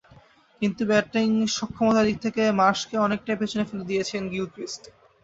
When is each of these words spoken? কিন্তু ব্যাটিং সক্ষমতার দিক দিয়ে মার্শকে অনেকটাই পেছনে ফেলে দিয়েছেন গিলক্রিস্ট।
কিন্তু 0.61 0.81
ব্যাটিং 0.85 1.27
সক্ষমতার 1.57 2.05
দিক 2.07 2.17
দিয়ে 2.25 2.57
মার্শকে 2.59 2.95
অনেকটাই 2.97 3.39
পেছনে 3.41 3.63
ফেলে 3.69 3.87
দিয়েছেন 3.89 4.21
গিলক্রিস্ট। 4.33 4.83